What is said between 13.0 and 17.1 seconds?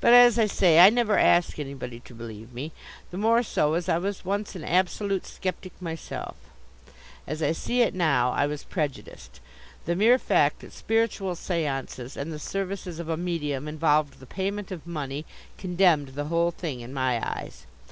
a medium involved the payment of money condemned the whole thing in